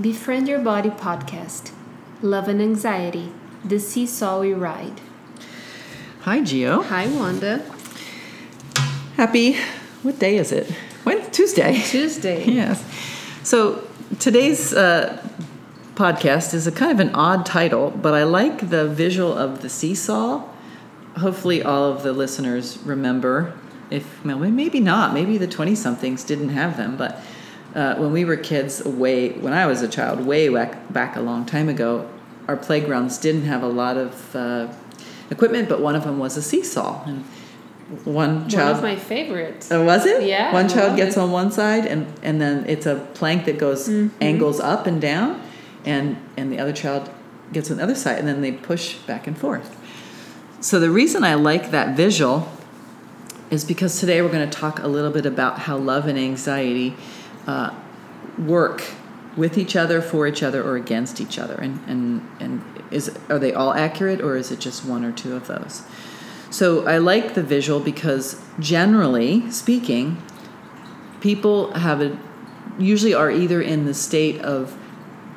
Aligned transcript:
Befriend 0.00 0.48
Your 0.48 0.60
Body 0.60 0.88
podcast. 0.88 1.72
Love 2.22 2.48
and 2.48 2.62
Anxiety, 2.62 3.32
the 3.62 3.78
seesaw 3.78 4.40
we 4.40 4.54
ride. 4.54 4.98
Hi, 6.22 6.38
Gio. 6.40 6.82
Hi, 6.86 7.06
Wanda. 7.06 7.62
Happy. 9.16 9.58
What 10.02 10.18
day 10.18 10.38
is 10.38 10.52
it? 10.52 10.70
When 11.02 11.30
Tuesday. 11.32 11.82
Tuesday. 11.82 12.44
yes. 12.46 12.82
So 13.42 13.86
today's 14.18 14.72
uh, 14.72 15.22
podcast 15.96 16.54
is 16.54 16.66
a 16.66 16.72
kind 16.72 16.92
of 16.92 17.00
an 17.00 17.14
odd 17.14 17.44
title, 17.44 17.90
but 17.90 18.14
I 18.14 18.22
like 18.22 18.70
the 18.70 18.88
visual 18.88 19.36
of 19.36 19.60
the 19.60 19.68
seesaw. 19.68 20.48
Hopefully, 21.18 21.62
all 21.62 21.92
of 21.92 22.04
the 22.04 22.14
listeners 22.14 22.78
remember. 22.84 23.52
If 23.90 24.24
well, 24.24 24.38
maybe 24.38 24.80
not. 24.80 25.12
Maybe 25.12 25.36
the 25.36 25.48
twenty 25.48 25.74
somethings 25.74 26.24
didn't 26.24 26.50
have 26.50 26.78
them, 26.78 26.96
but. 26.96 27.20
Uh, 27.74 27.94
when 27.96 28.12
we 28.12 28.24
were 28.24 28.36
kids, 28.36 28.84
way 28.84 29.30
when 29.30 29.52
I 29.52 29.66
was 29.66 29.80
a 29.82 29.88
child, 29.88 30.26
way 30.26 30.48
back, 30.48 30.92
back 30.92 31.16
a 31.16 31.20
long 31.20 31.44
time 31.46 31.68
ago, 31.68 32.08
our 32.48 32.56
playgrounds 32.56 33.18
didn't 33.18 33.44
have 33.44 33.62
a 33.62 33.68
lot 33.68 33.96
of 33.96 34.34
uh, 34.34 34.66
equipment, 35.30 35.68
but 35.68 35.80
one 35.80 35.94
of 35.94 36.02
them 36.04 36.18
was 36.18 36.36
a 36.36 36.42
seesaw. 36.42 37.04
And 37.06 37.24
one 38.04 38.48
child. 38.48 38.68
One 38.68 38.76
of 38.76 38.82
my 38.82 38.96
favorites. 38.96 39.70
Oh, 39.70 39.84
was 39.84 40.04
it? 40.06 40.22
Yeah, 40.24 40.52
One 40.52 40.68
child 40.68 40.96
gets 40.96 41.16
it. 41.16 41.20
on 41.20 41.30
one 41.32 41.50
side, 41.52 41.86
and 41.86 42.06
and 42.22 42.40
then 42.40 42.64
it's 42.66 42.86
a 42.86 42.96
plank 43.14 43.44
that 43.46 43.58
goes 43.58 43.88
Mm-hmm. 43.88 44.16
angles 44.20 44.60
up 44.60 44.86
and 44.86 45.00
down, 45.00 45.40
and 45.84 46.16
and 46.36 46.52
the 46.52 46.58
other 46.58 46.72
child 46.72 47.10
gets 47.52 47.70
on 47.70 47.76
the 47.78 47.82
other 47.82 47.94
side, 47.96 48.18
and 48.18 48.26
then 48.28 48.40
they 48.42 48.52
push 48.52 48.96
back 49.06 49.26
and 49.26 49.36
forth. 49.38 49.76
So 50.60 50.78
the 50.78 50.90
reason 50.90 51.24
I 51.24 51.34
like 51.34 51.70
that 51.70 51.96
visual 51.96 52.48
is 53.50 53.64
because 53.64 53.98
today 53.98 54.22
we're 54.22 54.28
going 54.30 54.48
to 54.48 54.58
talk 54.58 54.78
a 54.80 54.86
little 54.86 55.10
bit 55.10 55.26
about 55.26 55.60
how 55.60 55.76
love 55.76 56.06
and 56.06 56.16
anxiety 56.18 56.94
uh, 57.46 57.74
work 58.38 58.82
with 59.36 59.56
each 59.56 59.76
other, 59.76 60.00
for 60.00 60.26
each 60.26 60.42
other, 60.42 60.62
or 60.62 60.76
against 60.76 61.20
each 61.20 61.38
other, 61.38 61.54
and 61.54 61.80
and 61.86 62.28
and 62.40 62.62
is 62.90 63.16
are 63.28 63.38
they 63.38 63.52
all 63.52 63.72
accurate, 63.72 64.20
or 64.20 64.36
is 64.36 64.50
it 64.50 64.60
just 64.60 64.84
one 64.84 65.04
or 65.04 65.12
two 65.12 65.34
of 65.34 65.46
those? 65.46 65.82
So 66.50 66.86
I 66.86 66.98
like 66.98 67.34
the 67.34 67.42
visual 67.42 67.78
because 67.78 68.40
generally 68.58 69.50
speaking, 69.50 70.20
people 71.20 71.72
have 71.74 72.00
a 72.00 72.18
usually 72.78 73.14
are 73.14 73.30
either 73.30 73.60
in 73.62 73.84
the 73.84 73.94
state 73.94 74.40
of 74.40 74.76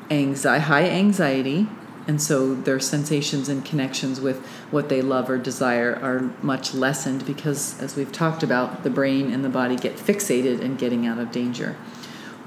anxiety, 0.09 0.63
high 0.63 0.89
anxiety, 0.89 1.67
and 2.07 2.21
so 2.21 2.53
their 2.53 2.79
sensations 2.79 3.47
and 3.47 3.63
connections 3.63 4.19
with 4.19 4.45
what 4.71 4.89
they 4.89 5.01
love 5.01 5.29
or 5.29 5.37
desire 5.37 5.97
are 6.01 6.31
much 6.41 6.73
lessened 6.73 7.25
because, 7.25 7.79
as 7.79 7.95
we've 7.95 8.11
talked 8.11 8.43
about, 8.43 8.83
the 8.83 8.89
brain 8.89 9.31
and 9.31 9.43
the 9.43 9.49
body 9.49 9.75
get 9.75 9.95
fixated 9.95 10.59
in 10.59 10.75
getting 10.75 11.07
out 11.07 11.17
of 11.17 11.31
danger. 11.31 11.77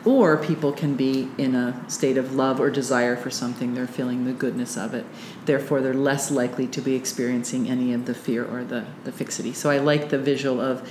Or 0.05 0.37
people 0.37 0.73
can 0.73 0.95
be 0.95 1.29
in 1.37 1.57
a 1.57 1.83
state 1.91 2.17
of 2.17 2.35
love 2.35 2.61
or 2.61 2.71
desire 2.71 3.17
for 3.17 3.31
something, 3.31 3.75
they're 3.75 3.89
feeling 3.89 4.25
the 4.25 4.33
goodness 4.33 4.77
of 4.77 4.95
it. 4.95 5.05
Therefore, 5.47 5.81
they're 5.81 5.95
less 5.95 6.31
likely 6.31 6.69
to 6.69 6.81
be 6.81 6.95
experiencing 6.95 7.69
any 7.69 7.93
of 7.93 8.07
the 8.07 8.15
fear 8.15 8.45
or 8.45 8.63
the, 8.63 8.85
the 9.05 9.11
fixity. 9.11 9.53
So 9.53 9.71
I 9.71 9.79
like 9.79 10.11
the 10.11 10.19
visual 10.19 10.61
of 10.61 10.89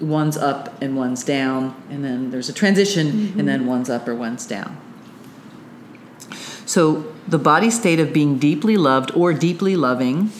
one's 0.00 0.36
up 0.36 0.80
and 0.82 0.96
one's 0.96 1.24
down, 1.24 1.74
and 1.90 2.04
then 2.04 2.30
there's 2.30 2.48
a 2.48 2.52
transition, 2.52 3.08
and 3.08 3.18
mm-hmm. 3.30 3.46
then 3.46 3.66
one's 3.66 3.90
up 3.90 4.06
or 4.06 4.14
one's 4.14 4.46
down. 4.46 4.80
So 6.66 7.12
the 7.28 7.38
body 7.38 7.70
state 7.70 8.00
of 8.00 8.12
being 8.12 8.38
deeply 8.38 8.76
loved 8.76 9.12
or 9.14 9.32
deeply 9.32 9.76
loving 9.76 10.30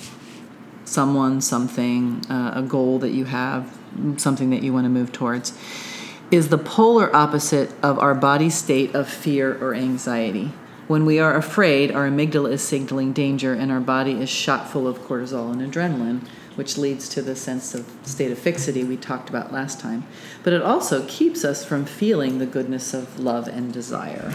someone, 0.85 1.41
something, 1.41 2.25
uh, 2.31 2.53
a 2.57 2.63
goal 2.63 2.99
that 3.01 3.11
you 3.11 3.25
have, 3.25 3.77
something 4.17 4.51
that 4.51 4.63
you 4.63 4.73
want 4.73 4.85
to 4.85 4.91
move 4.91 5.13
towards, 5.13 5.57
is 6.31 6.49
the 6.49 6.59
polar 6.59 7.15
opposite 7.15 7.71
of 7.83 7.99
our 7.99 8.15
body 8.15 8.51
state 8.51 8.95
of 8.95 9.09
fear 9.09 9.57
or 9.63 9.75
anxiety. 9.75 10.53
When 10.87 11.07
we 11.07 11.19
are 11.19 11.35
afraid, 11.35 11.93
our 11.93 12.09
amygdala 12.09 12.53
is 12.53 12.63
signaling 12.63 13.13
danger 13.13 13.55
and 13.55 13.73
our 13.73 13.81
body 13.81 14.13
is 14.13 14.29
shot 14.29 14.69
full 14.69 14.87
of 14.87 14.99
cortisol 15.01 15.51
and 15.51 15.61
adrenaline, 15.61 16.27
which 16.57 16.77
leads 16.77 17.09
to 17.11 17.23
the 17.23 17.35
sense 17.35 17.75
of 17.75 17.91
state 18.03 18.31
of 18.31 18.39
fixity 18.39 18.85
we 18.85 18.97
talked 18.97 19.29
about 19.31 19.53
last 19.53 19.81
time. 19.81 20.07
But 20.43 20.53
it 20.53 20.63
also 20.63 21.07
keeps 21.09 21.45
us 21.45 21.65
from 21.65 21.87
feeling 21.87 22.39
the 22.39 22.47
goodness 22.47 22.93
of 22.93 23.19
love 23.19 23.49
and 23.49 23.73
desire. 23.73 24.35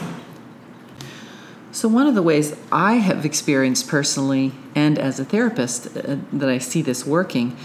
So, 1.80 1.88
one 1.88 2.08
of 2.08 2.14
the 2.14 2.22
ways 2.22 2.58
I 2.74 2.96
have 2.96 3.24
experienced 3.24 3.88
personally 3.88 4.52
and 4.76 5.00
as 5.00 5.18
a 5.18 5.24
therapist 5.24 5.88
uh, 5.96 6.18
that 6.34 6.50
I 6.50 6.58
see 6.58 6.82
this 6.82 7.06
working 7.06 7.56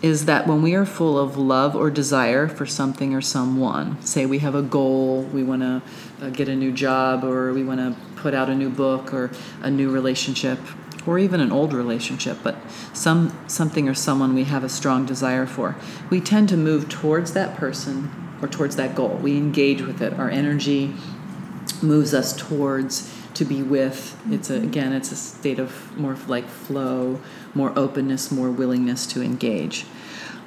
is 0.00 0.26
that 0.26 0.46
when 0.46 0.62
we 0.62 0.76
are 0.76 0.86
full 0.86 1.18
of 1.18 1.36
love 1.36 1.74
or 1.74 1.90
desire 1.90 2.46
for 2.46 2.66
something 2.66 3.12
or 3.16 3.20
someone, 3.20 4.00
say 4.00 4.26
we 4.26 4.38
have 4.38 4.54
a 4.54 4.62
goal, 4.62 5.22
we 5.22 5.42
want 5.42 5.62
to 5.62 5.82
uh, 6.22 6.30
get 6.30 6.48
a 6.48 6.54
new 6.54 6.70
job, 6.70 7.24
or 7.24 7.52
we 7.52 7.64
want 7.64 7.80
to 7.80 8.00
put 8.14 8.32
out 8.32 8.48
a 8.48 8.54
new 8.54 8.70
book, 8.70 9.12
or 9.12 9.32
a 9.60 9.72
new 9.72 9.90
relationship, 9.90 10.60
or 11.04 11.18
even 11.18 11.40
an 11.40 11.50
old 11.50 11.72
relationship, 11.72 12.38
but 12.44 12.54
some 12.92 13.36
something 13.48 13.88
or 13.88 13.94
someone 13.94 14.34
we 14.34 14.44
have 14.44 14.62
a 14.62 14.68
strong 14.68 15.04
desire 15.04 15.46
for, 15.46 15.74
we 16.10 16.20
tend 16.20 16.48
to 16.48 16.56
move 16.56 16.88
towards 16.88 17.32
that 17.32 17.56
person 17.56 18.08
or 18.40 18.46
towards 18.46 18.76
that 18.76 18.94
goal. 18.94 19.16
We 19.16 19.36
engage 19.36 19.82
with 19.82 20.00
it. 20.00 20.12
Our 20.12 20.30
energy 20.30 20.94
moves 21.82 22.14
us 22.14 22.36
towards 22.36 23.23
to 23.34 23.44
be 23.44 23.62
with. 23.62 24.20
It's 24.30 24.50
a, 24.50 24.54
mm-hmm. 24.54 24.68
again 24.68 24.92
it's 24.92 25.12
a 25.12 25.16
state 25.16 25.58
of 25.58 25.96
more 25.98 26.16
like 26.26 26.48
flow 26.48 27.20
more 27.54 27.72
openness 27.76 28.30
more 28.30 28.50
willingness 28.50 29.06
to 29.08 29.22
engage. 29.22 29.86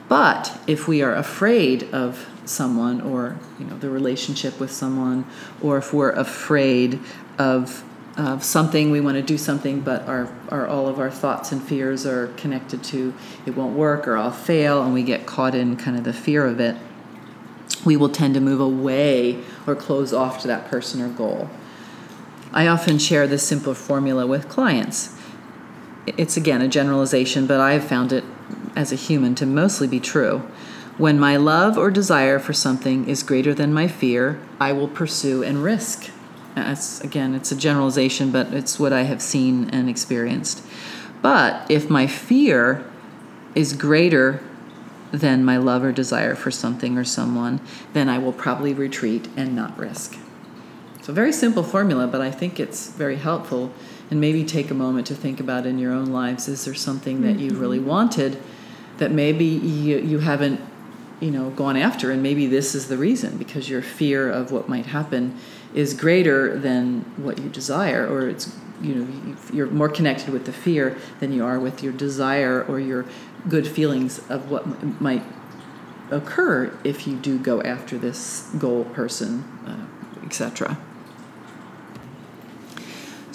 But 0.09 0.59
if 0.67 0.87
we 0.87 1.01
are 1.01 1.13
afraid 1.13 1.83
of 1.93 2.27
someone 2.45 3.01
or 3.01 3.37
you 3.59 3.65
know 3.65 3.77
the 3.77 3.89
relationship 3.89 4.59
with 4.59 4.71
someone 4.71 5.25
or 5.61 5.77
if 5.77 5.93
we're 5.93 6.11
afraid 6.11 6.99
of 7.37 7.83
of 8.15 8.43
something 8.43 8.89
we 8.89 8.99
want 8.99 9.15
to 9.15 9.21
do 9.21 9.37
something 9.37 9.81
but 9.81 10.01
our, 10.07 10.33
our 10.49 10.67
all 10.67 10.87
of 10.87 10.97
our 10.99 11.11
thoughts 11.11 11.51
and 11.51 11.61
fears 11.61 12.05
are 12.05 12.27
connected 12.29 12.83
to 12.83 13.13
it 13.45 13.55
won't 13.55 13.75
work 13.75 14.07
or 14.07 14.17
i'll 14.17 14.31
fail 14.31 14.81
and 14.81 14.93
we 14.93 15.03
get 15.03 15.25
caught 15.25 15.53
in 15.53 15.75
kind 15.75 15.97
of 15.97 16.03
the 16.03 16.13
fear 16.13 16.45
of 16.45 16.59
it 16.59 16.75
we 17.85 17.95
will 17.95 18.09
tend 18.09 18.33
to 18.33 18.39
move 18.39 18.59
away 18.59 19.43
or 19.67 19.75
close 19.75 20.13
off 20.13 20.41
to 20.41 20.47
that 20.47 20.67
person 20.67 21.01
or 21.01 21.09
goal 21.09 21.49
I 22.53 22.67
often 22.67 22.97
share 22.97 23.27
this 23.27 23.43
simple 23.43 23.73
formula 23.73 24.25
with 24.25 24.49
clients. 24.49 25.15
It's 26.05 26.37
again 26.37 26.61
a 26.61 26.67
generalization, 26.67 27.47
but 27.47 27.59
I've 27.59 27.83
found 27.83 28.13
it 28.13 28.23
as 28.75 28.91
a 28.91 28.95
human 28.95 29.35
to 29.35 29.45
mostly 29.45 29.87
be 29.87 29.99
true. 29.99 30.39
When 30.97 31.19
my 31.19 31.37
love 31.37 31.77
or 31.77 31.91
desire 31.91 32.39
for 32.39 32.53
something 32.53 33.07
is 33.07 33.21
greater 33.21 33.53
than 33.53 33.73
my 33.73 33.87
fear, 33.87 34.39
I 34.59 34.71
will 34.73 34.87
pursue 34.87 35.43
and 35.43 35.63
risk. 35.63 36.09
That's, 36.55 37.01
again, 37.01 37.35
it's 37.35 37.51
a 37.51 37.55
generalization, 37.55 38.31
but 38.31 38.51
it's 38.53 38.79
what 38.79 38.93
I 38.93 39.03
have 39.03 39.21
seen 39.21 39.69
and 39.69 39.89
experienced. 39.89 40.63
But 41.21 41.69
if 41.69 41.89
my 41.89 42.07
fear 42.07 42.83
is 43.53 43.73
greater 43.73 44.41
than 45.11 45.45
my 45.45 45.57
love 45.57 45.83
or 45.83 45.91
desire 45.91 46.35
for 46.35 46.49
something 46.49 46.97
or 46.97 47.03
someone, 47.03 47.61
then 47.93 48.09
I 48.09 48.17
will 48.17 48.33
probably 48.33 48.73
retreat 48.73 49.27
and 49.37 49.55
not 49.55 49.77
risk. 49.77 50.17
So, 51.07 51.13
very 51.13 51.31
simple 51.31 51.63
formula, 51.63 52.05
but 52.05 52.19
I 52.19 52.31
think 52.31 52.59
it's 52.59 52.89
very 52.89 53.15
helpful. 53.15 53.71
And 54.11 54.19
maybe 54.19 54.43
take 54.43 54.69
a 54.69 54.73
moment 54.73 55.07
to 55.07 55.15
think 55.15 55.39
about 55.39 55.65
in 55.65 55.79
your 55.79 55.93
own 55.93 56.07
lives 56.07 56.49
is 56.49 56.65
there 56.65 56.73
something 56.73 57.21
that 57.21 57.39
you 57.39 57.51
really 57.51 57.79
wanted 57.79 58.37
that 58.97 59.11
maybe 59.11 59.45
you, 59.45 59.99
you 59.99 60.19
haven't 60.19 60.59
you 61.21 61.31
know 61.31 61.49
gone 61.51 61.77
after? 61.77 62.11
And 62.11 62.21
maybe 62.21 62.45
this 62.45 62.75
is 62.75 62.89
the 62.89 62.97
reason 62.97 63.37
because 63.37 63.69
your 63.69 63.81
fear 63.81 64.29
of 64.29 64.51
what 64.51 64.67
might 64.67 64.87
happen 64.87 65.37
is 65.73 65.93
greater 65.93 66.59
than 66.59 67.05
what 67.15 67.37
you 67.39 67.47
desire 67.47 68.05
or 68.05 68.27
it's 68.27 68.53
you 68.81 68.93
know 68.93 69.35
you're 69.53 69.67
more 69.67 69.87
connected 69.87 70.33
with 70.33 70.45
the 70.45 70.51
fear 70.51 70.97
than 71.21 71.31
you 71.31 71.45
are 71.45 71.57
with 71.57 71.81
your 71.81 71.93
desire 71.93 72.65
or 72.67 72.81
your 72.81 73.05
good 73.47 73.65
feelings 73.65 74.19
of 74.29 74.51
what 74.51 74.63
m- 74.63 74.97
might 74.99 75.23
occur 76.11 76.77
if 76.83 77.07
you 77.07 77.15
do 77.15 77.39
go 77.39 77.61
after 77.61 77.97
this 77.97 78.49
goal 78.59 78.83
person 78.83 79.45
uh, 79.65 80.25
etc 80.25 80.77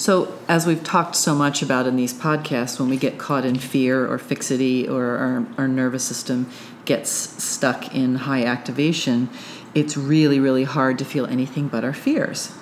so, 0.02 0.36
as 0.48 0.66
we've 0.66 0.82
talked 0.82 1.14
so 1.14 1.32
much 1.32 1.62
about 1.62 1.86
in 1.86 1.94
these 1.94 2.12
podcasts, 2.12 2.80
when 2.80 2.88
we 2.88 2.96
get 2.96 3.18
caught 3.18 3.44
in 3.44 3.56
fear 3.56 4.04
or 4.04 4.18
fixity 4.18 4.88
or 4.88 5.04
our, 5.16 5.46
our 5.56 5.68
nervous 5.68 6.02
system 6.02 6.50
gets 6.84 7.08
stuck 7.08 7.94
in 7.94 8.16
high 8.16 8.42
activation, 8.42 9.30
it's 9.76 9.96
really, 9.96 10.40
really 10.40 10.64
hard 10.64 10.98
to 10.98 11.04
feel 11.04 11.24
anything 11.26 11.68
but 11.68 11.84
our 11.84 11.92
fears. 11.92 12.52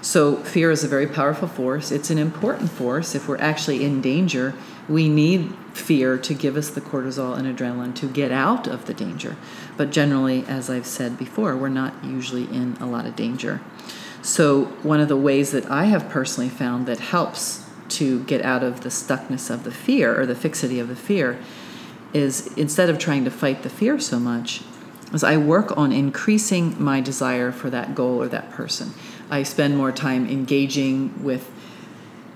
So, 0.00 0.36
fear 0.36 0.70
is 0.70 0.84
a 0.84 0.88
very 0.88 1.06
powerful 1.06 1.48
force. 1.48 1.92
It's 1.92 2.08
an 2.08 2.16
important 2.16 2.70
force. 2.70 3.14
If 3.14 3.28
we're 3.28 3.36
actually 3.36 3.84
in 3.84 4.00
danger, 4.00 4.54
we 4.88 5.06
need 5.06 5.52
fear 5.74 6.16
to 6.16 6.32
give 6.32 6.56
us 6.56 6.70
the 6.70 6.80
cortisol 6.80 7.36
and 7.36 7.46
adrenaline 7.46 7.94
to 7.96 8.08
get 8.08 8.32
out 8.32 8.66
of 8.66 8.86
the 8.86 8.94
danger. 8.94 9.36
But 9.76 9.90
generally, 9.90 10.46
as 10.46 10.70
I've 10.70 10.86
said 10.86 11.18
before, 11.18 11.58
we're 11.58 11.68
not 11.68 12.02
usually 12.02 12.44
in 12.44 12.78
a 12.80 12.86
lot 12.86 13.04
of 13.04 13.14
danger. 13.14 13.60
So, 14.26 14.64
one 14.82 14.98
of 14.98 15.06
the 15.06 15.16
ways 15.16 15.52
that 15.52 15.70
I 15.70 15.84
have 15.84 16.08
personally 16.08 16.48
found 16.48 16.86
that 16.86 16.98
helps 16.98 17.64
to 17.90 18.24
get 18.24 18.44
out 18.44 18.64
of 18.64 18.80
the 18.80 18.88
stuckness 18.88 19.50
of 19.50 19.62
the 19.62 19.70
fear 19.70 20.20
or 20.20 20.26
the 20.26 20.34
fixity 20.34 20.80
of 20.80 20.88
the 20.88 20.96
fear 20.96 21.38
is 22.12 22.48
instead 22.56 22.90
of 22.90 22.98
trying 22.98 23.24
to 23.24 23.30
fight 23.30 23.62
the 23.62 23.70
fear 23.70 24.00
so 24.00 24.18
much, 24.18 24.62
is 25.12 25.22
I 25.22 25.36
work 25.36 25.78
on 25.78 25.92
increasing 25.92 26.74
my 26.82 27.00
desire 27.00 27.52
for 27.52 27.70
that 27.70 27.94
goal 27.94 28.20
or 28.20 28.26
that 28.26 28.50
person. 28.50 28.94
I 29.30 29.44
spend 29.44 29.76
more 29.76 29.92
time 29.92 30.28
engaging 30.28 31.22
with 31.22 31.48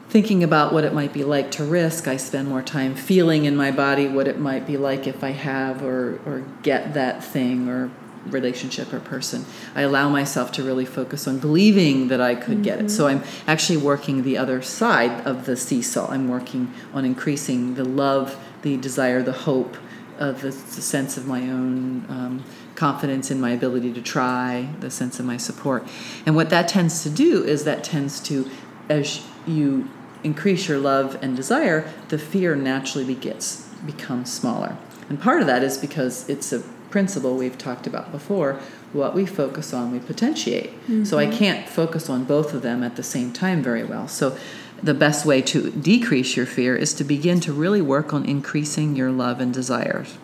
thinking 0.09 0.45
about 0.45 0.73
what 0.73 0.85
it 0.85 0.95
might 0.95 1.13
be 1.13 1.25
like 1.25 1.51
to 1.53 1.65
risk. 1.65 2.07
I 2.07 2.19
spend 2.19 2.47
more 2.47 2.63
time 2.63 2.95
feeling 2.95 3.47
in 3.47 3.57
my 3.57 3.73
body 3.73 4.07
what 4.07 4.29
it 4.29 4.39
might 4.39 4.65
be 4.65 4.77
like 4.77 5.09
if 5.09 5.25
I 5.25 5.31
have 5.31 5.83
or, 5.83 6.21
or 6.25 6.45
get 6.63 6.95
that 6.95 7.25
thing 7.25 7.69
or 7.69 7.91
relationship 8.27 8.93
or 8.93 9.01
person. 9.01 9.45
I 9.75 9.83
allow 9.83 10.09
myself 10.09 10.53
to 10.53 10.63
really 10.63 10.85
focus 10.85 11.27
on 11.27 11.39
believing 11.39 12.09
that 12.09 12.21
I 12.21 12.35
could 12.35 12.55
mm-hmm. 12.55 12.63
get 12.63 12.81
it. 12.81 12.91
So 12.91 13.07
I'm 13.07 13.23
actually 13.47 13.79
working 13.79 14.23
the 14.23 14.37
other 14.37 14.63
side 14.63 15.27
of 15.27 15.47
the 15.47 15.57
seesaw. 15.57 16.11
I'm 16.11 16.29
working 16.29 16.73
on 16.93 17.05
increasing 17.05 17.75
the 17.75 17.85
love, 17.85 18.37
the 18.63 18.77
desire, 18.77 19.23
the 19.23 19.33
hope, 19.33 19.77
of 20.19 20.43
the, 20.43 20.51
the 20.51 20.83
sense 20.83 21.17
of 21.17 21.27
my 21.27 21.41
own 21.41 22.05
um, 22.11 22.45
confidence 22.75 23.31
in 23.31 23.41
my 23.41 23.51
ability 23.51 23.93
to 23.95 24.03
try, 24.03 24.69
the 24.81 24.91
sense 24.91 25.19
of 25.19 25.25
my 25.25 25.39
support. 25.39 25.83
And 26.27 26.37
what 26.37 26.51
that 26.51 26.69
tends 26.69 27.03
to 27.05 27.11
do 27.11 27.43
is 27.43 27.65
that 27.65 27.83
tends 27.83 28.21
to, 28.21 28.49
as 28.91 29.27
you 29.47 29.89
increase 30.23 30.69
your 30.69 30.79
love 30.79 31.19
and 31.23 31.35
desire, 31.35 31.91
the 32.11 32.19
fear 32.19 32.55
naturally 32.55 33.07
begets 33.07 33.67
becomes 33.87 34.31
smaller. 34.31 34.77
And 35.09 35.19
part 35.19 35.41
of 35.41 35.47
that 35.47 35.65
is 35.65 35.79
because 35.79 36.29
it's 36.29 36.53
a 36.53 36.63
principle 36.91 37.37
we've 37.37 37.59
talked 37.59 37.87
about 37.87 38.11
before. 38.13 38.61
What 38.93 39.15
we 39.15 39.25
focus 39.25 39.73
on, 39.73 39.93
we 39.93 40.01
potentiate. 40.01 40.71
Mm-hmm. 40.71 41.05
So 41.05 41.19
I 41.19 41.27
mm-hmm. 41.27 41.39
can't 41.39 41.69
focus 41.69 42.11
on 42.11 42.25
both 42.25 42.53
of 42.53 42.63
them 42.63 42.83
at 42.83 42.97
the 42.97 43.03
same 43.03 43.33
time 43.33 43.63
very 43.63 43.85
well. 43.85 44.09
So 44.09 44.37
the 44.83 44.95
best 44.95 45.27
way 45.27 45.43
to 45.43 45.71
decrease 45.71 46.37
your 46.37 46.47
fear 46.47 46.77
is 46.77 46.95
to 46.95 47.05
begin 47.05 47.41
to 47.41 47.53
really 47.53 47.83
work 47.83 48.13
on 48.13 48.25
increasing 48.25 48.97
your 48.97 49.11
love 49.11 49.41
and 49.41 49.53
desires. 49.53 50.19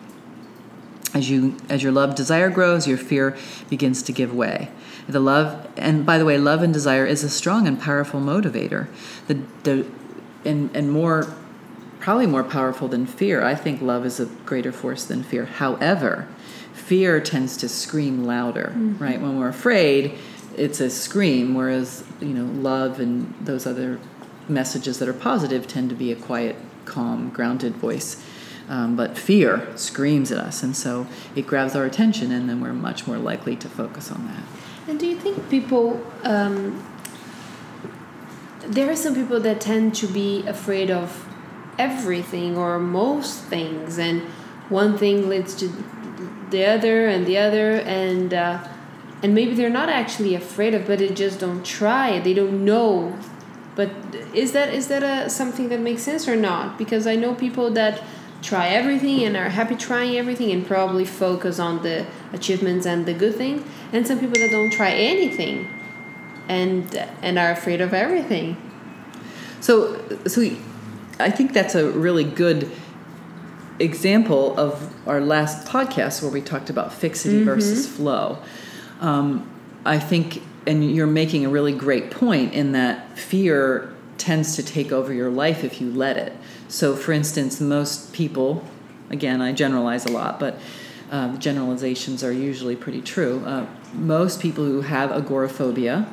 As 1.13 1.29
you 1.29 1.57
as 1.69 1.83
your 1.83 1.91
love 1.91 2.15
desire 2.15 2.49
grows, 2.49 2.87
your 2.87 2.97
fear 2.97 3.37
begins 3.69 4.03
to 4.03 4.11
give 4.11 4.33
way. 4.33 4.69
The 5.07 5.19
love 5.19 5.67
and 5.77 6.05
by 6.05 6.17
the 6.17 6.25
way, 6.25 6.37
love 6.37 6.61
and 6.61 6.73
desire 6.73 7.05
is 7.05 7.23
a 7.23 7.29
strong 7.29 7.67
and 7.67 7.79
powerful 7.79 8.19
motivator. 8.19 8.87
The 9.27 9.41
the 9.63 9.87
and 10.43 10.75
and 10.75 10.91
more 10.91 11.33
probably 11.99 12.27
more 12.27 12.43
powerful 12.43 12.87
than 12.87 13.05
fear. 13.05 13.43
I 13.43 13.55
think 13.55 13.81
love 13.81 14.05
is 14.05 14.19
a 14.19 14.25
greater 14.45 14.71
force 14.71 15.05
than 15.05 15.23
fear. 15.23 15.45
However, 15.45 16.27
fear 16.77 17.19
tends 17.19 17.57
to 17.57 17.67
scream 17.67 18.23
louder, 18.23 18.71
mm-hmm. 18.73 19.03
right? 19.03 19.19
When 19.19 19.39
we're 19.39 19.49
afraid, 19.49 20.17
it's 20.55 20.79
a 20.79 20.89
scream, 20.89 21.53
whereas 21.53 22.03
you 22.21 22.33
know 22.33 22.45
love 22.45 22.99
and 22.99 23.33
those 23.41 23.65
other 23.65 23.99
messages 24.47 24.99
that 24.99 25.09
are 25.09 25.13
positive 25.13 25.67
tend 25.67 25.89
to 25.89 25.95
be 25.95 26.11
a 26.11 26.15
quiet, 26.15 26.55
calm, 26.85 27.29
grounded 27.29 27.75
voice. 27.75 28.23
Um, 28.69 28.97
but 28.97 29.17
fear 29.17 29.65
screams 29.75 30.31
at 30.31 30.39
us, 30.39 30.61
and 30.61 30.75
so 30.75 31.07
it 31.35 31.47
grabs 31.47 31.75
our 31.75 31.85
attention, 31.85 32.31
and 32.31 32.49
then 32.49 32.59
we're 32.59 32.73
much 32.73 33.07
more 33.07 33.17
likely 33.17 33.55
to 33.55 33.69
focus 33.69 34.11
on 34.11 34.27
that. 34.27 34.43
And 34.89 34.99
do 34.99 35.07
you 35.07 35.17
think 35.17 35.49
people, 35.49 36.05
um, 36.23 36.85
there 38.65 38.89
are 38.89 38.95
some 38.95 39.15
people 39.15 39.39
that 39.39 39.61
tend 39.61 39.95
to 39.95 40.07
be 40.07 40.45
afraid 40.47 40.91
of 40.91 41.27
everything 41.79 42.57
or 42.57 42.77
most 42.77 43.43
things, 43.43 43.97
and 43.97 44.21
one 44.67 44.97
thing 44.97 45.29
leads 45.29 45.55
to 45.55 45.69
the 46.49 46.65
other 46.65 47.07
and 47.07 47.25
the 47.25 47.37
other, 47.37 47.71
and 47.71 48.33
uh, 48.33 48.67
and 49.23 49.33
maybe 49.33 49.53
they're 49.55 49.69
not 49.69 49.89
actually 49.89 50.35
afraid 50.35 50.73
of, 50.73 50.87
but 50.87 50.99
they 50.99 51.09
just 51.09 51.39
don't 51.39 51.65
try. 51.65 52.19
They 52.19 52.33
don't 52.33 52.63
know 52.63 53.17
but 53.77 53.91
is 54.33 54.53
that 54.53 54.73
is 54.73 54.87
that 54.87 55.03
a 55.03 55.29
something 55.29 55.69
that 55.69 55.79
makes 55.79 56.01
sense 56.01 56.27
or 56.27 56.35
not? 56.35 56.79
Because 56.79 57.05
I 57.05 57.15
know 57.15 57.35
people 57.35 57.69
that 57.73 58.01
try 58.41 58.69
everything 58.69 59.23
and 59.23 59.37
are 59.37 59.49
happy 59.49 59.75
trying 59.75 60.17
everything 60.17 60.51
and 60.51 60.65
probably 60.65 61.05
focus 61.05 61.59
on 61.59 61.83
the 61.83 62.07
achievements 62.33 62.87
and 62.87 63.05
the 63.05 63.13
good 63.13 63.35
thing, 63.35 63.63
and 63.93 64.07
some 64.07 64.19
people 64.19 64.33
that 64.33 64.49
don't 64.49 64.71
try 64.71 64.89
anything 64.89 65.67
and 66.49 66.83
and 67.21 67.37
are 67.37 67.51
afraid 67.51 67.79
of 67.79 67.93
everything. 67.93 68.57
So 69.59 70.01
so 70.25 70.41
I 71.19 71.29
think 71.29 71.53
that's 71.53 71.75
a 71.75 71.91
really 71.91 72.23
good 72.23 72.71
example 73.79 74.57
of 74.59 74.93
our 75.07 75.21
last 75.21 75.67
podcast 75.67 76.21
where 76.21 76.31
we 76.31 76.41
talked 76.41 76.69
about 76.69 76.93
fixity 76.93 77.37
mm-hmm. 77.37 77.45
versus 77.45 77.87
flow. 77.87 78.39
Um, 78.99 79.49
I 79.85 79.99
think 79.99 80.41
and 80.67 80.93
you're 80.93 81.07
making 81.07 81.45
a 81.45 81.49
really 81.49 81.71
great 81.71 82.11
point 82.11 82.53
in 82.53 82.73
that 82.73 83.17
fear 83.17 83.93
tends 84.17 84.57
to 84.57 84.63
take 84.63 84.91
over 84.91 85.13
your 85.13 85.29
life 85.29 85.63
if 85.63 85.79
you 85.79 85.89
let 85.89 86.17
it. 86.17 86.33
So, 86.67 86.95
for 86.95 87.13
instance, 87.13 87.61
most 87.61 88.11
people, 88.11 88.63
again, 89.09 89.41
I 89.41 89.53
generalize 89.53 90.05
a 90.05 90.11
lot, 90.11 90.39
but 90.39 90.59
um, 91.09 91.39
generalizations 91.39 92.23
are 92.23 92.33
usually 92.33 92.75
pretty 92.75 93.01
true. 93.01 93.41
Uh, 93.45 93.65
most 93.93 94.41
people 94.41 94.65
who 94.65 94.81
have 94.81 95.11
agoraphobia, 95.11 96.05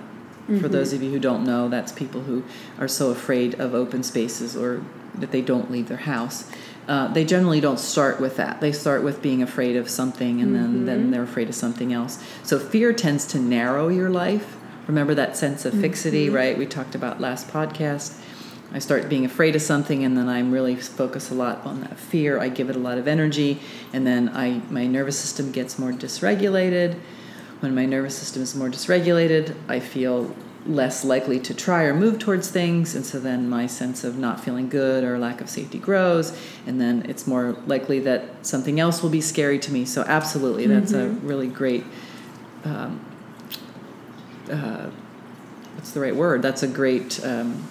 mm-hmm. 0.43 0.61
for 0.61 0.69
those 0.69 0.93
of 0.93 1.02
you 1.02 1.11
who 1.11 1.19
don't 1.19 1.44
know, 1.44 1.69
that's 1.69 1.90
people 1.90 2.20
who 2.20 2.44
are 2.78 2.87
so 2.87 3.11
afraid 3.11 3.55
of 3.61 3.75
open 3.75 4.05
spaces 4.05 4.56
or 4.56 4.84
that 5.16 5.32
they 5.32 5.43
don't 5.43 5.70
leave 5.70 5.88
their 5.88 5.96
house. 5.96 6.49
Uh, 6.87 7.09
they 7.13 7.25
generally 7.25 7.61
don't 7.61 7.79
start 7.79 8.21
with 8.21 8.37
that. 8.37 8.61
They 8.61 8.73
start 8.73 9.03
with 9.03 9.23
being 9.23 9.43
afraid 9.43 9.77
of 9.77 9.89
something, 9.89 10.41
and 10.41 10.55
mm-hmm. 10.55 10.87
then 10.87 10.87
then 10.87 11.11
they're 11.11 11.23
afraid 11.23 11.49
of 11.49 11.55
something 11.55 11.93
else. 11.93 12.23
So 12.43 12.59
fear 12.59 12.93
tends 12.93 13.27
to 13.29 13.39
narrow 13.39 13.89
your 13.89 14.11
life. 14.11 14.57
Remember 14.87 15.15
that 15.15 15.37
sense 15.37 15.65
of 15.65 15.73
fixity, 15.73 16.27
mm-hmm. 16.27 16.37
right? 16.37 16.59
We 16.59 16.67
talked 16.67 16.95
about 16.95 17.21
last 17.21 17.49
podcast. 17.49 18.21
I 18.73 18.81
start 18.81 19.09
being 19.09 19.25
afraid 19.25 19.57
of 19.57 19.63
something, 19.63 20.05
and 20.05 20.17
then 20.17 20.29
I'm 20.29 20.51
really 20.51 20.77
focus 20.77 21.31
a 21.31 21.35
lot 21.35 21.65
on 21.65 21.81
that 21.83 21.99
fear. 21.99 22.41
I 22.41 22.49
give 22.49 22.69
it 22.69 22.77
a 22.77 22.81
lot 22.81 22.99
of 22.99 23.09
energy, 23.09 23.61
and 23.93 24.07
then 24.07 24.29
I 24.35 24.61
my 24.69 24.87
nervous 24.87 25.19
system 25.19 25.53
gets 25.53 25.79
more 25.79 25.93
dysregulated. 25.93 26.99
When 27.61 27.75
my 27.75 27.87
nervous 27.87 28.19
system 28.19 28.43
is 28.43 28.55
more 28.55 28.69
dysregulated, 28.69 29.55
I 29.69 29.81
feel 29.81 30.35
less 30.66 31.05
likely 31.05 31.38
to 31.38 31.52
try 31.52 31.82
or 31.82 31.93
move 31.93 32.19
towards 32.19 32.50
things 32.50 32.94
and 32.94 33.05
so 33.05 33.20
then 33.20 33.49
my 33.49 33.66
sense 33.66 34.02
of 34.02 34.16
not 34.16 34.40
feeling 34.40 34.69
good 34.69 35.05
or 35.05 35.19
lack 35.19 35.40
of 35.40 35.50
safety 35.50 35.78
grows 35.78 36.37
and 36.66 36.81
then 36.81 37.05
it's 37.06 37.26
more 37.26 37.52
likely 37.66 37.99
that 37.99 38.25
something 38.46 38.81
else 38.81 39.02
will 39.02 39.11
be 39.11 39.20
scary 39.20 39.58
to 39.58 39.70
me 39.70 39.84
so 39.84 40.02
absolutely 40.02 40.66
that's 40.66 40.93
mm-hmm. 40.93 41.16
a 41.16 41.28
really 41.28 41.49
great 41.49 41.84
um, 42.64 43.05
uh, 44.50 44.88
what's 45.75 45.90
the 45.90 46.00
right 46.00 46.16
word 46.16 46.40
that's 46.40 46.62
a 46.62 46.69
great 46.69 47.22
um, 47.25 47.62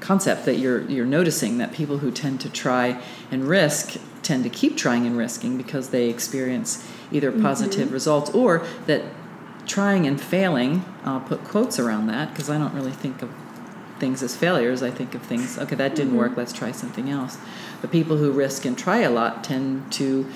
concept 0.00 0.44
that 0.44 0.56
you're 0.56 0.82
you're 0.90 1.06
noticing 1.06 1.56
that 1.56 1.72
people 1.72 1.98
who 1.98 2.10
tend 2.10 2.38
to 2.38 2.50
try 2.50 3.00
and 3.30 3.44
risk 3.44 3.98
tend 4.22 4.44
to 4.44 4.50
keep 4.50 4.76
trying 4.76 5.06
and 5.06 5.16
risking 5.16 5.56
because 5.56 5.88
they 5.88 6.10
experience 6.10 6.86
either 7.10 7.32
positive 7.32 7.86
mm-hmm. 7.86 7.94
results 7.94 8.30
or 8.30 8.66
that 8.86 9.02
trying 9.66 10.06
and 10.06 10.20
failing, 10.20 10.84
I'll 11.04 11.20
put 11.20 11.44
quotes 11.44 11.78
around 11.78 12.06
that 12.08 12.30
because 12.30 12.50
I 12.50 12.58
don't 12.58 12.74
really 12.74 12.92
think 12.92 13.22
of 13.22 13.30
things 13.98 14.22
as 14.22 14.36
failures. 14.36 14.82
I 14.82 14.90
think 14.90 15.14
of 15.14 15.22
things, 15.22 15.58
okay, 15.58 15.76
that 15.76 15.94
didn't 15.94 16.10
mm-hmm. 16.10 16.18
work, 16.18 16.36
let's 16.36 16.52
try 16.52 16.72
something 16.72 17.08
else. 17.08 17.38
But 17.80 17.90
people 17.90 18.16
who 18.16 18.32
risk 18.32 18.64
and 18.64 18.76
try 18.76 18.98
a 18.98 19.10
lot 19.10 19.44
tend 19.44 19.92
to 19.92 20.30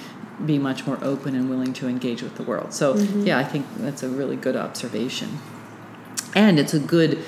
be 0.44 0.58
much 0.58 0.86
more 0.86 0.98
open 1.02 1.34
and 1.34 1.50
willing 1.50 1.72
to 1.74 1.88
engage 1.88 2.22
with 2.22 2.36
the 2.36 2.42
world. 2.42 2.72
So, 2.72 2.94
mm-hmm. 2.94 3.26
yeah, 3.26 3.38
I 3.38 3.44
think 3.44 3.66
that's 3.78 4.02
a 4.02 4.08
really 4.08 4.36
good 4.36 4.56
observation. 4.56 5.38
And 6.34 6.58
it's 6.58 6.74
a 6.74 6.78
good 6.78 7.24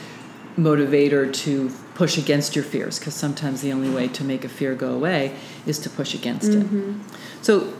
motivator 0.56 1.32
to 1.32 1.70
push 1.94 2.16
against 2.16 2.54
your 2.54 2.64
fears 2.64 2.98
because 2.98 3.14
sometimes 3.14 3.62
the 3.62 3.72
only 3.72 3.90
way 3.90 4.08
to 4.08 4.24
make 4.24 4.44
a 4.44 4.48
fear 4.48 4.74
go 4.74 4.92
away 4.92 5.34
is 5.66 5.78
to 5.80 5.90
push 5.90 6.14
against 6.14 6.50
mm-hmm. 6.50 7.00
it. 7.00 7.18
So, 7.42 7.74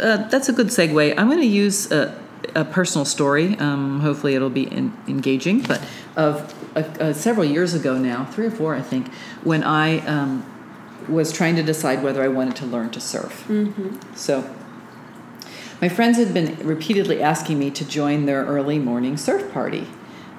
uh, 0.00 0.28
that's 0.28 0.48
a 0.48 0.52
good 0.52 0.68
segue. 0.68 1.14
I'm 1.16 1.28
going 1.28 1.40
to 1.40 1.46
use 1.46 1.90
uh, 1.90 2.20
a 2.54 2.64
personal 2.64 3.04
story. 3.04 3.58
Um, 3.58 4.00
hopefully, 4.00 4.34
it'll 4.34 4.50
be 4.50 4.64
in, 4.64 4.96
engaging. 5.08 5.62
But 5.62 5.82
of 6.16 6.54
uh, 6.76 6.80
uh, 6.80 7.12
several 7.12 7.44
years 7.44 7.74
ago 7.74 7.98
now, 7.98 8.24
three 8.24 8.46
or 8.46 8.50
four, 8.50 8.74
I 8.74 8.82
think, 8.82 9.12
when 9.42 9.62
I 9.62 9.98
um, 10.06 10.44
was 11.08 11.32
trying 11.32 11.56
to 11.56 11.62
decide 11.62 12.02
whether 12.02 12.22
I 12.22 12.28
wanted 12.28 12.56
to 12.56 12.66
learn 12.66 12.90
to 12.90 13.00
surf. 13.00 13.44
Mm-hmm. 13.48 14.14
So, 14.14 14.54
my 15.80 15.88
friends 15.88 16.18
had 16.18 16.32
been 16.32 16.56
repeatedly 16.66 17.22
asking 17.22 17.58
me 17.58 17.70
to 17.72 17.84
join 17.84 18.26
their 18.26 18.44
early 18.44 18.78
morning 18.78 19.16
surf 19.16 19.52
party. 19.52 19.86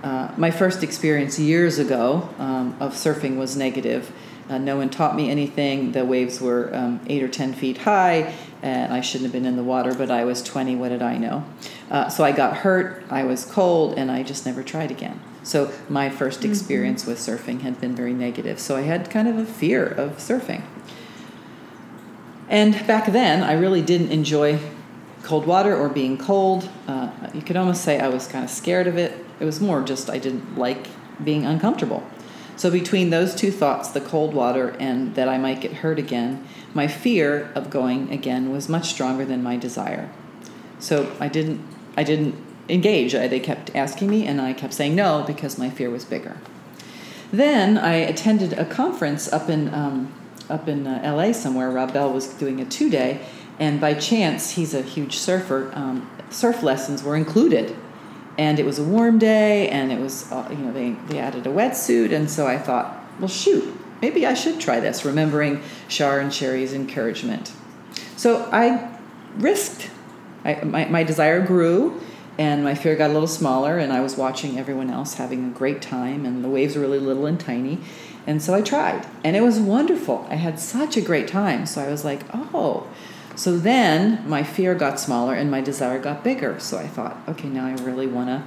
Uh, 0.04 0.32
my 0.38 0.52
first 0.52 0.84
experience 0.84 1.40
years 1.40 1.80
ago 1.80 2.30
um, 2.38 2.76
of 2.80 2.94
surfing 2.94 3.38
was 3.38 3.58
negative. 3.58 4.12
Uh, 4.48 4.58
no 4.58 4.78
one 4.78 4.90
taught 4.90 5.16
me 5.16 5.30
anything. 5.30 5.92
The 5.92 6.06
waves 6.06 6.40
were 6.40 6.74
um, 6.74 7.00
eight 7.08 7.24
or 7.24 7.28
ten 7.28 7.54
feet 7.54 7.80
high, 7.80 8.34
and 8.62 8.94
I 8.94 9.02
shouldn't 9.02 9.24
have 9.26 9.34
been 9.34 9.46
in 9.46 9.56
the 9.56 9.64
water, 9.64 9.94
but 9.94 10.12
I 10.12 10.26
was 10.26 10.44
20. 10.44 10.76
What 10.76 10.90
did 10.90 11.02
I 11.02 11.18
know? 11.18 11.46
Uh, 11.90 12.10
so 12.10 12.24
I 12.24 12.32
got 12.32 12.58
hurt, 12.58 13.04
I 13.10 13.24
was 13.24 13.46
cold, 13.46 13.98
and 13.98 14.12
I 14.12 14.24
just 14.24 14.46
never 14.46 14.64
tried 14.64 14.92
again. 14.92 15.20
So 15.44 15.72
my 15.90 16.10
first 16.10 16.42
mm-hmm. 16.42 16.52
experience 16.52 17.04
mm-hmm. 17.04 17.12
with 17.12 17.20
surfing 17.20 17.62
had 17.62 17.80
been 17.80 17.96
very 17.96 18.14
negative. 18.14 18.60
So 18.60 18.76
I 18.76 18.82
had 18.82 19.10
kind 19.10 19.28
of 19.28 19.38
a 19.38 19.46
fear 19.46 19.86
of 19.86 20.18
surfing. 20.18 20.64
And 22.48 22.74
back 22.86 23.12
then, 23.12 23.44
I 23.44 23.54
really 23.54 23.82
didn't 23.82 24.12
enjoy 24.12 24.60
cold 25.24 25.48
water 25.48 25.76
or 25.76 25.90
being 25.90 26.18
cold. 26.18 26.70
Uh, 26.88 27.10
you 27.34 27.42
could 27.42 27.56
almost 27.56 27.84
say 27.84 28.00
I 28.00 28.10
was 28.10 28.28
kind 28.28 28.46
of 28.46 28.52
scared 28.52 28.86
of 28.86 28.98
it. 28.98 29.26
It 29.40 29.46
was 29.46 29.60
more 29.60 29.82
just 29.84 30.10
I 30.10 30.20
didn't 30.20 30.58
like 30.58 30.88
being 31.24 31.46
uncomfortable. 31.46 32.04
So, 32.58 32.72
between 32.72 33.10
those 33.10 33.36
two 33.36 33.52
thoughts, 33.52 33.90
the 33.90 34.02
cold 34.02 34.34
water 34.34 34.70
and 34.80 35.16
that 35.16 35.28
I 35.28 35.38
might 35.38 35.62
get 35.62 35.74
hurt 35.74 36.00
again, 36.00 36.48
my 36.74 36.88
fear 36.88 37.52
of 37.56 37.70
going 37.70 38.12
again 38.12 38.52
was 38.52 38.70
much 38.70 38.90
stronger 38.90 39.26
than 39.26 39.44
my 39.44 39.58
desire. 39.58 40.10
So 40.80 41.12
I 41.20 41.28
didn't 41.28 41.66
I 41.98 42.04
didn't 42.04 42.36
engage. 42.68 43.16
I, 43.16 43.28
they 43.28 43.40
kept 43.40 43.76
asking 43.76 44.10
me, 44.10 44.26
and 44.26 44.42
I 44.42 44.54
kept 44.54 44.74
saying 44.74 44.96
no 44.96 45.24
because 45.26 45.58
my 45.58 45.70
fear 45.70 45.90
was 45.90 46.06
bigger. 46.06 46.38
Then 47.32 47.78
I 47.78 47.96
attended 47.96 48.54
a 48.54 48.66
conference 48.66 49.32
up 49.32 49.50
in 49.50 49.74
um, 49.74 50.14
up 50.50 50.68
in 50.68 50.86
uh, 50.86 51.00
L.A. 51.04 51.34
somewhere. 51.34 51.72
Rob 51.72 51.94
Bell 51.94 52.12
was 52.12 52.28
doing 52.28 52.60
a 52.60 52.66
two 52.66 52.90
day, 52.90 53.26
and 53.60 53.80
by 53.80 53.94
chance, 53.94 54.52
he's 54.52 54.74
a 54.74 54.82
huge 54.82 55.18
surfer. 55.18 55.72
Um, 55.74 56.10
surf 56.30 56.62
lessons 56.62 57.04
were 57.04 57.16
included, 57.16 57.76
and 58.38 58.60
it 58.60 58.66
was 58.66 58.80
a 58.80 58.84
warm 58.84 59.20
day, 59.20 59.70
and 59.70 59.92
it 59.92 60.00
was 60.00 60.32
uh, 60.32 60.48
you 60.50 60.58
know 60.58 60.74
they 60.74 60.92
they 61.08 61.20
added 61.20 61.46
a 61.48 61.50
wetsuit, 61.50 62.14
and 62.14 62.30
so 62.30 62.48
I 62.48 62.58
thought, 62.58 63.04
well, 63.20 63.28
shoot, 63.28 63.78
maybe 64.02 64.26
I 64.26 64.34
should 64.34 64.60
try 64.60 64.80
this. 64.80 65.06
Remembering 65.06 65.62
Shar 65.88 66.20
and 66.20 66.34
Sherry's 66.34 66.74
encouragement, 66.74 67.54
so 68.16 68.50
I 68.52 68.98
risked. 69.38 69.92
I, 70.44 70.64
my, 70.64 70.86
my 70.86 71.04
desire 71.04 71.44
grew 71.44 72.00
and 72.38 72.64
my 72.64 72.76
fear 72.76 72.96
got 72.96 73.10
a 73.10 73.14
little 73.14 73.28
smaller 73.28 73.78
and 73.78 73.94
i 73.94 74.02
was 74.02 74.18
watching 74.18 74.60
everyone 74.60 74.90
else 74.90 75.16
having 75.16 75.46
a 75.46 75.50
great 75.50 75.82
time 75.82 76.26
and 76.26 76.44
the 76.44 76.50
waves 76.50 76.76
were 76.76 76.82
really 76.82 77.00
little 77.00 77.26
and 77.26 77.40
tiny 77.40 77.80
and 78.28 78.42
so 78.42 78.54
i 78.54 78.62
tried 78.62 79.06
and 79.24 79.36
it 79.36 79.42
was 79.42 79.60
wonderful 79.60 80.26
i 80.30 80.36
had 80.36 80.60
such 80.60 80.98
a 80.98 81.02
great 81.02 81.28
time 81.28 81.66
so 81.66 81.82
i 81.82 81.90
was 81.90 82.04
like 82.04 82.22
oh 82.34 82.88
so 83.36 83.58
then 83.58 84.28
my 84.28 84.44
fear 84.44 84.74
got 84.76 85.00
smaller 85.00 85.34
and 85.34 85.50
my 85.52 85.62
desire 85.62 86.00
got 86.00 86.24
bigger 86.24 86.60
so 86.60 86.78
i 86.78 86.88
thought 86.88 87.18
okay 87.28 87.48
now 87.48 87.66
i 87.66 87.74
really 87.84 88.08
want 88.08 88.28
to 88.28 88.44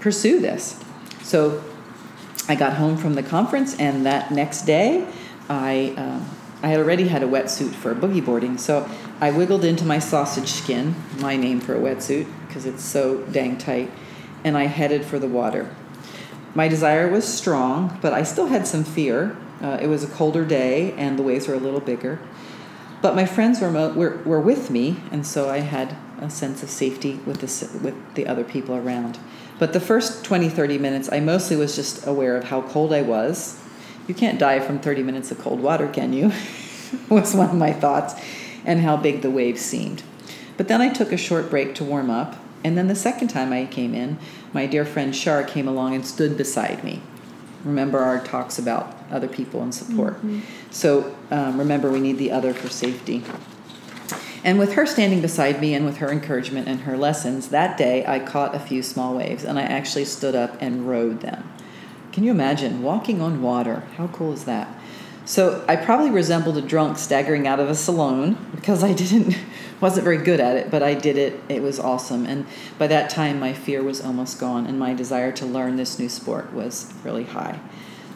pursue 0.00 0.40
this 0.40 0.82
so 1.22 1.62
i 2.48 2.54
got 2.54 2.74
home 2.74 2.96
from 2.96 3.14
the 3.14 3.22
conference 3.22 3.76
and 3.78 4.04
that 4.06 4.30
next 4.30 4.62
day 4.62 5.06
i 5.48 5.94
um, 5.96 6.28
I 6.62 6.68
had 6.68 6.78
already 6.78 7.08
had 7.08 7.22
a 7.22 7.26
wetsuit 7.26 7.72
for 7.72 7.94
boogie 7.94 8.24
boarding, 8.24 8.58
so 8.58 8.88
I 9.18 9.30
wiggled 9.30 9.64
into 9.64 9.84
my 9.84 9.98
sausage 9.98 10.48
skin, 10.48 10.94
my 11.18 11.36
name 11.36 11.58
for 11.58 11.74
a 11.74 11.78
wetsuit, 11.78 12.26
because 12.46 12.66
it's 12.66 12.84
so 12.84 13.18
dang 13.24 13.56
tight, 13.56 13.90
and 14.44 14.58
I 14.58 14.64
headed 14.64 15.04
for 15.04 15.18
the 15.18 15.26
water. 15.26 15.74
My 16.54 16.68
desire 16.68 17.08
was 17.08 17.26
strong, 17.26 17.98
but 18.02 18.12
I 18.12 18.24
still 18.24 18.46
had 18.46 18.66
some 18.66 18.84
fear. 18.84 19.36
Uh, 19.62 19.78
it 19.80 19.86
was 19.86 20.04
a 20.04 20.06
colder 20.06 20.44
day, 20.44 20.92
and 20.92 21.18
the 21.18 21.22
waves 21.22 21.48
were 21.48 21.54
a 21.54 21.58
little 21.58 21.80
bigger. 21.80 22.18
But 23.02 23.14
my 23.14 23.24
friends 23.24 23.60
were, 23.60 23.70
mo- 23.70 23.92
were, 23.92 24.18
were 24.24 24.40
with 24.40 24.70
me, 24.70 24.96
and 25.10 25.26
so 25.26 25.48
I 25.48 25.58
had 25.58 25.96
a 26.20 26.28
sense 26.28 26.62
of 26.62 26.70
safety 26.70 27.20
with 27.24 27.40
the, 27.40 27.78
with 27.78 28.14
the 28.14 28.26
other 28.26 28.44
people 28.44 28.74
around. 28.74 29.18
But 29.58 29.72
the 29.72 29.80
first 29.80 30.24
20, 30.24 30.48
30 30.48 30.78
minutes, 30.78 31.10
I 31.10 31.20
mostly 31.20 31.56
was 31.56 31.76
just 31.76 32.06
aware 32.06 32.36
of 32.36 32.44
how 32.44 32.62
cold 32.62 32.92
I 32.92 33.02
was 33.02 33.60
you 34.10 34.14
can't 34.14 34.40
die 34.40 34.58
from 34.58 34.80
30 34.80 35.04
minutes 35.04 35.30
of 35.30 35.38
cold 35.38 35.60
water, 35.60 35.86
can 35.86 36.12
you? 36.12 36.32
was 37.08 37.32
one 37.32 37.50
of 37.50 37.54
my 37.54 37.72
thoughts, 37.72 38.14
and 38.64 38.80
how 38.80 38.96
big 38.96 39.22
the 39.22 39.30
waves 39.30 39.60
seemed. 39.60 40.02
But 40.56 40.66
then 40.66 40.80
I 40.80 40.88
took 40.88 41.12
a 41.12 41.16
short 41.16 41.48
break 41.48 41.76
to 41.76 41.84
warm 41.84 42.10
up, 42.10 42.34
and 42.64 42.76
then 42.76 42.88
the 42.88 42.96
second 42.96 43.28
time 43.28 43.52
I 43.52 43.66
came 43.66 43.94
in, 43.94 44.18
my 44.52 44.66
dear 44.66 44.84
friend 44.84 45.14
Shar 45.14 45.44
came 45.44 45.68
along 45.68 45.94
and 45.94 46.04
stood 46.04 46.36
beside 46.36 46.82
me. 46.82 47.02
Remember 47.64 47.98
our 47.98 48.22
talks 48.24 48.58
about 48.58 48.96
other 49.10 49.28
people 49.28 49.62
and 49.62 49.74
support. 49.74 50.14
Mm-hmm. 50.14 50.40
So 50.70 51.14
um, 51.30 51.58
remember, 51.58 51.90
we 51.90 52.00
need 52.00 52.18
the 52.18 52.32
other 52.32 52.54
for 52.54 52.68
safety. 52.68 53.22
And 54.42 54.58
with 54.58 54.72
her 54.72 54.86
standing 54.86 55.20
beside 55.20 55.60
me 55.60 55.74
and 55.74 55.84
with 55.84 55.98
her 55.98 56.10
encouragement 56.10 56.66
and 56.66 56.80
her 56.80 56.96
lessons, 56.96 57.48
that 57.48 57.76
day 57.76 58.04
I 58.06 58.20
caught 58.20 58.54
a 58.54 58.58
few 58.58 58.82
small 58.82 59.14
waves 59.14 59.44
and 59.44 59.58
I 59.58 59.62
actually 59.62 60.06
stood 60.06 60.34
up 60.34 60.56
and 60.60 60.88
rode 60.88 61.20
them. 61.20 61.52
Can 62.12 62.24
you 62.24 62.30
imagine 62.30 62.82
walking 62.82 63.20
on 63.20 63.42
water? 63.42 63.84
How 63.96 64.08
cool 64.08 64.32
is 64.32 64.44
that? 64.46 64.68
So 65.30 65.64
I 65.68 65.76
probably 65.76 66.10
resembled 66.10 66.56
a 66.56 66.60
drunk 66.60 66.98
staggering 66.98 67.46
out 67.46 67.60
of 67.60 67.70
a 67.70 67.74
saloon 67.76 68.36
because 68.52 68.82
I 68.82 68.92
didn't 68.92 69.38
wasn't 69.80 70.02
very 70.02 70.16
good 70.16 70.40
at 70.40 70.56
it, 70.56 70.72
but 70.72 70.82
I 70.82 70.94
did 70.94 71.16
it. 71.16 71.40
It 71.48 71.62
was 71.62 71.78
awesome. 71.78 72.26
And 72.26 72.46
by 72.78 72.88
that 72.88 73.10
time 73.10 73.38
my 73.38 73.52
fear 73.52 73.80
was 73.80 74.00
almost 74.00 74.40
gone 74.40 74.66
and 74.66 74.76
my 74.76 74.92
desire 74.92 75.30
to 75.30 75.46
learn 75.46 75.76
this 75.76 76.00
new 76.00 76.08
sport 76.08 76.52
was 76.52 76.92
really 77.04 77.22
high. 77.22 77.60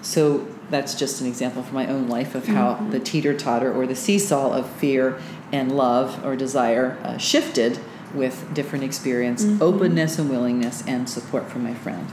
So 0.02 0.48
that's 0.70 0.96
just 0.96 1.20
an 1.20 1.28
example 1.28 1.62
from 1.62 1.76
my 1.76 1.86
own 1.86 2.08
life 2.08 2.34
of 2.34 2.48
how 2.48 2.74
mm-hmm. 2.74 2.90
the 2.90 2.98
teeter 2.98 3.32
totter 3.32 3.72
or 3.72 3.86
the 3.86 3.94
seesaw 3.94 4.50
of 4.50 4.68
fear 4.68 5.16
and 5.52 5.76
love 5.76 6.26
or 6.26 6.34
desire 6.34 6.98
uh, 7.04 7.16
shifted 7.16 7.78
with 8.12 8.52
different 8.52 8.84
experience, 8.84 9.44
mm-hmm. 9.44 9.62
openness 9.62 10.18
and 10.18 10.28
willingness, 10.28 10.82
and 10.88 11.08
support 11.08 11.48
from 11.48 11.62
my 11.62 11.74
friend. 11.74 12.08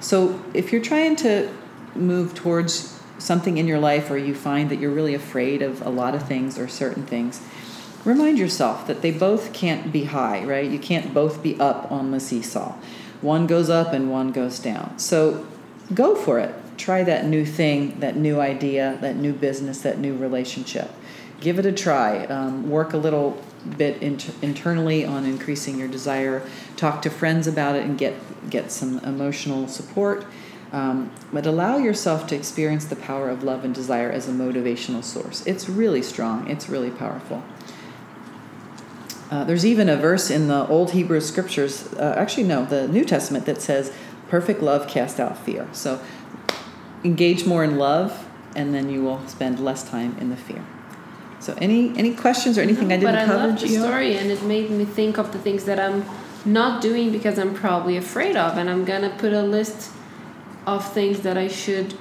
So 0.00 0.42
if 0.52 0.72
you're 0.72 0.82
trying 0.82 1.14
to 1.16 1.48
move 1.94 2.34
towards 2.34 3.01
something 3.22 3.56
in 3.56 3.68
your 3.68 3.78
life 3.78 4.10
or 4.10 4.18
you 4.18 4.34
find 4.34 4.68
that 4.70 4.80
you're 4.80 4.90
really 4.90 5.14
afraid 5.14 5.62
of 5.62 5.80
a 5.82 5.90
lot 5.90 6.14
of 6.14 6.26
things 6.26 6.58
or 6.58 6.66
certain 6.66 7.06
things, 7.06 7.40
remind 8.04 8.38
yourself 8.38 8.86
that 8.86 9.00
they 9.00 9.12
both 9.12 9.52
can't 9.52 9.92
be 9.92 10.04
high, 10.04 10.44
right? 10.44 10.68
You 10.68 10.78
can't 10.78 11.14
both 11.14 11.42
be 11.42 11.58
up 11.60 11.90
on 11.90 12.10
the 12.10 12.20
seesaw. 12.20 12.74
One 13.20 13.46
goes 13.46 13.70
up 13.70 13.92
and 13.92 14.10
one 14.10 14.32
goes 14.32 14.58
down. 14.58 14.98
So 14.98 15.46
go 15.94 16.16
for 16.16 16.40
it. 16.40 16.54
Try 16.76 17.04
that 17.04 17.26
new 17.26 17.44
thing, 17.44 18.00
that 18.00 18.16
new 18.16 18.40
idea, 18.40 18.98
that 19.00 19.16
new 19.16 19.32
business, 19.32 19.82
that 19.82 19.98
new 19.98 20.16
relationship. 20.16 20.90
Give 21.40 21.58
it 21.58 21.66
a 21.66 21.72
try. 21.72 22.24
Um, 22.26 22.68
work 22.68 22.92
a 22.92 22.96
little 22.96 23.40
bit 23.76 24.02
inter- 24.02 24.32
internally 24.42 25.04
on 25.04 25.24
increasing 25.24 25.78
your 25.78 25.88
desire. 25.88 26.42
Talk 26.76 27.02
to 27.02 27.10
friends 27.10 27.46
about 27.46 27.76
it 27.76 27.84
and 27.84 27.96
get 27.96 28.14
get 28.50 28.72
some 28.72 28.98
emotional 29.00 29.68
support. 29.68 30.26
Um, 30.72 31.10
but 31.30 31.44
allow 31.44 31.76
yourself 31.76 32.26
to 32.28 32.34
experience 32.34 32.86
the 32.86 32.96
power 32.96 33.28
of 33.28 33.42
love 33.42 33.62
and 33.62 33.74
desire 33.74 34.10
as 34.10 34.26
a 34.26 34.32
motivational 34.32 35.04
source. 35.04 35.46
It's 35.46 35.68
really 35.68 36.00
strong. 36.00 36.48
It's 36.48 36.68
really 36.70 36.90
powerful. 36.90 37.42
Uh, 39.30 39.44
there's 39.44 39.66
even 39.66 39.90
a 39.90 39.96
verse 39.96 40.30
in 40.30 40.48
the 40.48 40.66
Old 40.68 40.92
Hebrew 40.92 41.20
scriptures, 41.20 41.92
uh, 41.94 42.14
actually, 42.16 42.44
no, 42.44 42.64
the 42.64 42.88
New 42.88 43.04
Testament, 43.04 43.44
that 43.46 43.60
says, 43.60 43.92
Perfect 44.28 44.62
love 44.62 44.88
casts 44.88 45.20
out 45.20 45.36
fear. 45.36 45.68
So 45.72 46.00
engage 47.04 47.44
more 47.44 47.64
in 47.64 47.76
love, 47.76 48.26
and 48.56 48.74
then 48.74 48.88
you 48.88 49.02
will 49.02 49.26
spend 49.28 49.60
less 49.60 49.88
time 49.88 50.16
in 50.18 50.30
the 50.30 50.36
fear. 50.36 50.64
So 51.40 51.54
any 51.58 51.96
any 51.98 52.14
questions 52.14 52.56
or 52.56 52.62
anything 52.62 52.88
no, 52.88 52.94
I 52.94 52.98
didn't 52.98 53.12
but 53.12 53.26
cover? 53.26 53.38
But 53.38 53.44
I 53.44 53.46
love 53.48 53.60
the 53.60 53.68
story, 53.68 54.16
and 54.16 54.30
it 54.30 54.42
made 54.42 54.70
me 54.70 54.84
think 54.84 55.18
of 55.18 55.32
the 55.32 55.38
things 55.38 55.64
that 55.64 55.78
I'm 55.78 56.04
not 56.44 56.80
doing 56.80 57.10
because 57.10 57.38
I'm 57.38 57.52
probably 57.52 57.96
afraid 57.96 58.36
of, 58.36 58.56
and 58.56 58.70
I'm 58.70 58.84
gonna 58.84 59.14
put 59.18 59.32
a 59.32 59.42
list 59.42 59.90
of 60.66 60.92
things 60.92 61.20
that 61.20 61.36
I 61.36 61.48
should 61.48 61.94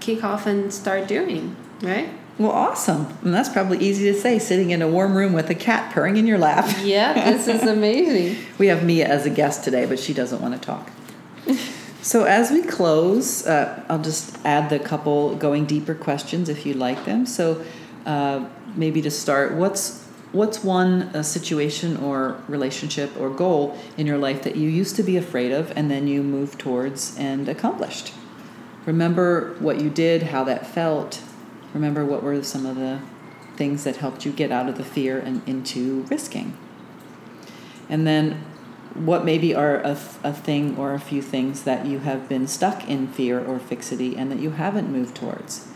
kick 0.00 0.24
off 0.24 0.46
and 0.46 0.72
start 0.72 1.06
doing. 1.06 1.56
Right. 1.82 2.10
Well, 2.38 2.52
awesome. 2.52 3.06
And 3.22 3.34
that's 3.34 3.50
probably 3.50 3.78
easy 3.78 4.10
to 4.10 4.18
say 4.18 4.38
sitting 4.38 4.70
in 4.70 4.80
a 4.80 4.88
warm 4.88 5.14
room 5.14 5.34
with 5.34 5.50
a 5.50 5.54
cat 5.54 5.92
purring 5.92 6.16
in 6.16 6.26
your 6.26 6.38
lap. 6.38 6.64
Yeah, 6.82 7.32
this 7.32 7.46
is 7.46 7.62
amazing. 7.68 8.42
we 8.58 8.68
have 8.68 8.82
Mia 8.82 9.06
as 9.06 9.26
a 9.26 9.30
guest 9.30 9.62
today, 9.62 9.84
but 9.84 9.98
she 9.98 10.14
doesn't 10.14 10.40
want 10.40 10.54
to 10.54 10.60
talk. 10.60 10.90
so, 12.02 12.24
as 12.24 12.50
we 12.50 12.62
close, 12.62 13.46
uh, 13.46 13.84
I'll 13.90 14.02
just 14.02 14.38
add 14.44 14.70
the 14.70 14.78
couple 14.78 15.36
going 15.36 15.66
deeper 15.66 15.94
questions 15.94 16.48
if 16.48 16.64
you'd 16.64 16.76
like 16.76 17.04
them. 17.04 17.26
So, 17.26 17.62
uh, 18.06 18.48
maybe 18.74 19.02
to 19.02 19.10
start, 19.10 19.52
what's 19.52 20.06
what's 20.32 20.62
one 20.62 21.02
uh, 21.14 21.22
situation 21.22 21.96
or 21.96 22.40
relationship 22.46 23.10
or 23.18 23.30
goal 23.30 23.76
in 23.96 24.06
your 24.06 24.18
life 24.18 24.42
that 24.42 24.56
you 24.56 24.68
used 24.68 24.96
to 24.96 25.02
be 25.02 25.16
afraid 25.16 25.52
of 25.52 25.72
and 25.76 25.90
then 25.90 26.06
you 26.06 26.22
moved 26.22 26.58
towards 26.58 27.16
and 27.18 27.48
accomplished? 27.48 28.12
Remember 28.86 29.54
what 29.58 29.80
you 29.80 29.90
did, 29.90 30.24
how 30.24 30.44
that 30.44 30.66
felt. 30.66 31.22
Remember 31.74 32.04
what 32.04 32.22
were 32.22 32.42
some 32.42 32.66
of 32.66 32.76
the 32.76 33.00
things 33.56 33.84
that 33.84 33.96
helped 33.96 34.24
you 34.24 34.32
get 34.32 34.50
out 34.50 34.68
of 34.68 34.78
the 34.78 34.84
fear 34.84 35.18
and 35.18 35.46
into 35.46 36.02
risking. 36.04 36.56
And 37.88 38.06
then 38.06 38.44
what 38.94 39.24
maybe 39.24 39.54
are 39.54 39.76
a, 39.76 39.98
a 40.24 40.32
thing 40.32 40.76
or 40.76 40.94
a 40.94 41.00
few 41.00 41.20
things 41.20 41.64
that 41.64 41.86
you 41.86 42.00
have 42.00 42.28
been 42.28 42.46
stuck 42.46 42.88
in 42.88 43.08
fear 43.08 43.38
or 43.44 43.58
fixity 43.58 44.16
and 44.16 44.30
that 44.32 44.38
you 44.38 44.50
haven't 44.50 44.90
moved 44.90 45.14
towards? 45.14 45.66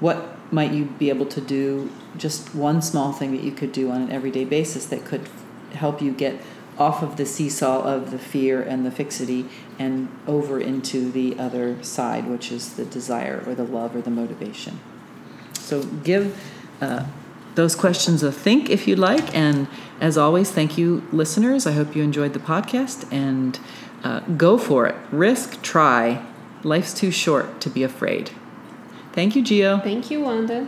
What 0.00 0.39
might 0.50 0.72
you 0.72 0.84
be 0.84 1.08
able 1.08 1.26
to 1.26 1.40
do 1.40 1.90
just 2.16 2.54
one 2.54 2.82
small 2.82 3.12
thing 3.12 3.32
that 3.32 3.42
you 3.42 3.52
could 3.52 3.72
do 3.72 3.90
on 3.90 4.02
an 4.02 4.10
everyday 4.10 4.44
basis 4.44 4.86
that 4.86 5.04
could 5.04 5.28
help 5.72 6.02
you 6.02 6.12
get 6.12 6.40
off 6.78 7.02
of 7.02 7.16
the 7.16 7.26
seesaw 7.26 7.82
of 7.82 8.10
the 8.10 8.18
fear 8.18 8.62
and 8.62 8.86
the 8.86 8.90
fixity 8.90 9.46
and 9.78 10.08
over 10.26 10.58
into 10.58 11.12
the 11.12 11.38
other 11.38 11.80
side, 11.82 12.26
which 12.26 12.50
is 12.50 12.74
the 12.74 12.84
desire 12.84 13.44
or 13.46 13.54
the 13.54 13.64
love 13.64 13.94
or 13.94 14.00
the 14.00 14.10
motivation. 14.10 14.80
So 15.54 15.82
give 15.84 16.40
uh, 16.80 17.06
those 17.54 17.76
questions 17.76 18.22
a 18.22 18.32
think 18.32 18.70
if 18.70 18.88
you'd 18.88 18.98
like. 18.98 19.34
And 19.34 19.68
as 20.00 20.16
always, 20.16 20.50
thank 20.50 20.78
you, 20.78 21.06
listeners. 21.12 21.66
I 21.66 21.72
hope 21.72 21.94
you 21.94 22.02
enjoyed 22.02 22.32
the 22.32 22.40
podcast 22.40 23.10
and 23.12 23.60
uh, 24.02 24.20
go 24.20 24.56
for 24.56 24.86
it. 24.86 24.96
Risk, 25.12 25.62
try. 25.62 26.26
Life's 26.64 26.94
too 26.94 27.10
short 27.10 27.60
to 27.60 27.68
be 27.68 27.82
afraid. 27.82 28.30
Thank 29.12 29.36
you, 29.36 29.42
Gio. 29.42 29.82
Thank 29.82 30.10
you, 30.10 30.20
Wanda. 30.20 30.66